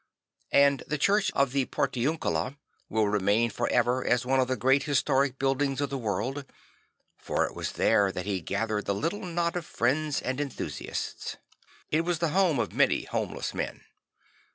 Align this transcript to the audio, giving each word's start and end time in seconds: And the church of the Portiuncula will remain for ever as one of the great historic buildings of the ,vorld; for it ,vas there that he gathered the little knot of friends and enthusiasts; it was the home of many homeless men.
And 0.55 0.81
the 0.87 0.97
church 0.97 1.31
of 1.35 1.51
the 1.51 1.67
Portiuncula 1.67 2.57
will 2.89 3.07
remain 3.07 3.51
for 3.51 3.69
ever 3.69 4.03
as 4.03 4.25
one 4.25 4.39
of 4.39 4.47
the 4.47 4.57
great 4.57 4.81
historic 4.81 5.37
buildings 5.37 5.79
of 5.79 5.91
the 5.91 5.99
,vorld; 5.99 6.43
for 7.19 7.45
it 7.45 7.53
,vas 7.53 7.73
there 7.73 8.11
that 8.11 8.25
he 8.25 8.41
gathered 8.41 8.85
the 8.85 8.95
little 8.95 9.23
knot 9.23 9.55
of 9.55 9.63
friends 9.63 10.19
and 10.19 10.41
enthusiasts; 10.41 11.37
it 11.91 12.01
was 12.01 12.17
the 12.17 12.29
home 12.29 12.57
of 12.57 12.73
many 12.73 13.03
homeless 13.03 13.53
men. 13.53 13.81